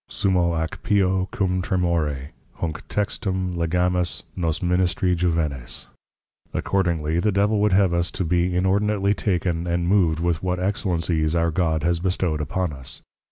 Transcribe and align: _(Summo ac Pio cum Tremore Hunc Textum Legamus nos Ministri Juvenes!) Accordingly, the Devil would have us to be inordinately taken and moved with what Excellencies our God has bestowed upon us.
_(Summo 0.11 0.59
ac 0.59 0.79
Pio 0.81 1.27
cum 1.27 1.61
Tremore 1.61 2.29
Hunc 2.55 2.81
Textum 2.87 3.55
Legamus 3.55 4.23
nos 4.35 4.57
Ministri 4.63 5.15
Juvenes!) 5.15 5.89
Accordingly, 6.55 7.19
the 7.19 7.31
Devil 7.31 7.61
would 7.61 7.73
have 7.73 7.93
us 7.93 8.09
to 8.09 8.25
be 8.25 8.55
inordinately 8.55 9.13
taken 9.13 9.67
and 9.67 9.87
moved 9.87 10.19
with 10.19 10.41
what 10.41 10.59
Excellencies 10.59 11.35
our 11.35 11.51
God 11.51 11.83
has 11.83 11.99
bestowed 11.99 12.41
upon 12.41 12.73
us. 12.73 13.03